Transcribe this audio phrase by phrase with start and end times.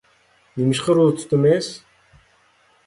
[0.61, 1.71] نېمىشقا روزا تۇتىمىز؟